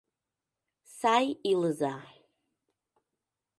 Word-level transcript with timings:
Сай 0.99 1.25
илыза... 1.51 1.95